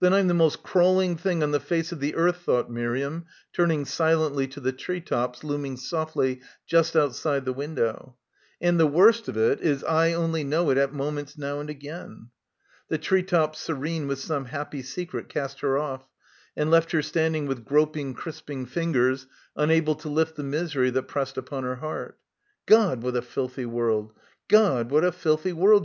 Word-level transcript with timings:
"Then 0.00 0.14
I'm 0.14 0.26
the 0.26 0.32
most 0.32 0.62
crawling 0.62 1.18
thing 1.18 1.42
on 1.42 1.50
the 1.50 1.60
face 1.60 1.92
of 1.92 2.00
the 2.00 2.14
earth," 2.14 2.38
thought 2.46 2.70
Miriam, 2.70 3.26
turning 3.52 3.84
silently 3.84 4.46
to 4.46 4.58
the 4.58 4.72
tree 4.72 5.02
tops 5.02 5.44
looming 5.44 5.76
softly 5.76 6.40
just 6.66 6.96
out 6.96 7.14
side 7.14 7.44
the 7.44 7.52
window; 7.52 8.16
"and 8.58 8.80
the 8.80 8.86
worst 8.86 9.28
of 9.28 9.36
it 9.36 9.60
is 9.60 9.84
I 9.84 10.14
only 10.14 10.44
know 10.44 10.70
it 10.70 10.78
at 10.78 10.94
moments 10.94 11.36
now 11.36 11.60
and 11.60 11.68
again." 11.68 12.30
The 12.88 12.96
tree 12.96 13.22
tops 13.22 13.58
serene 13.58 14.06
with 14.08 14.18
some 14.20 14.46
happy 14.46 14.80
secret 14.80 15.28
cast 15.28 15.60
her 15.60 15.76
off, 15.76 16.08
and 16.56 16.70
left 16.70 16.92
her 16.92 17.02
standing 17.02 17.44
with 17.44 17.66
groping 17.66 18.14
crisping 18.14 18.64
fingers 18.64 19.26
unable 19.56 19.94
to 19.96 20.08
lift 20.08 20.36
the 20.36 20.42
misery 20.42 20.88
they 20.88 21.02
pressed 21.02 21.36
upon 21.36 21.64
her 21.64 21.76
heart. 21.76 22.18
"God, 22.64 23.02
what 23.02 23.14
a 23.14 23.20
filthy 23.20 23.66
world! 23.66 24.14
God 24.48 24.90
what 24.90 25.04
a 25.04 25.12
filthy 25.12 25.52
world!" 25.52 25.78